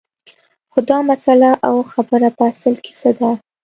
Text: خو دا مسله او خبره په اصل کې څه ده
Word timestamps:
خو 0.71 0.79
دا 0.89 0.97
مسله 1.09 1.51
او 1.67 1.75
خبره 1.93 2.29
په 2.37 2.43
اصل 2.51 2.73
کې 2.83 2.93
څه 3.01 3.09
ده 3.17 3.31